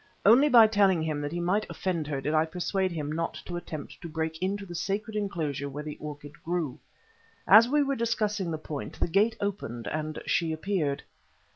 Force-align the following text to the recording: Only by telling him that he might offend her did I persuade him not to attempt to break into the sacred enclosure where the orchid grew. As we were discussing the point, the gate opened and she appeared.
Only 0.25 0.49
by 0.49 0.65
telling 0.65 1.03
him 1.03 1.21
that 1.21 1.31
he 1.31 1.39
might 1.39 1.69
offend 1.69 2.07
her 2.07 2.19
did 2.21 2.33
I 2.33 2.43
persuade 2.47 2.91
him 2.91 3.11
not 3.11 3.35
to 3.45 3.55
attempt 3.55 4.01
to 4.01 4.09
break 4.09 4.41
into 4.41 4.65
the 4.65 4.73
sacred 4.73 5.15
enclosure 5.15 5.69
where 5.69 5.83
the 5.83 5.95
orchid 5.99 6.41
grew. 6.41 6.79
As 7.47 7.69
we 7.69 7.83
were 7.83 7.95
discussing 7.95 8.49
the 8.49 8.57
point, 8.57 8.99
the 8.99 9.07
gate 9.07 9.37
opened 9.39 9.85
and 9.85 10.17
she 10.25 10.51
appeared. 10.53 11.03